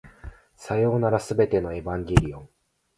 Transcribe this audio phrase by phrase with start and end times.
[0.55, 2.49] さようなら、全てのエヴァンゲリオン